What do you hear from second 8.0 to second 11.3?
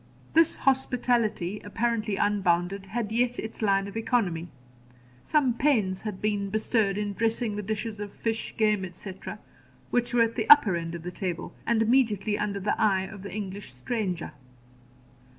fish, game, etc., which were at the upper end of the